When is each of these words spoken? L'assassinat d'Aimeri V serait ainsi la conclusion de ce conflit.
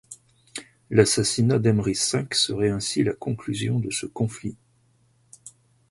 L'assassinat 0.89 1.59
d'Aimeri 1.59 1.93
V 1.93 2.27
serait 2.33 2.71
ainsi 2.71 3.03
la 3.03 3.13
conclusion 3.13 3.79
de 3.79 3.91
ce 3.91 4.07
conflit. 4.07 4.57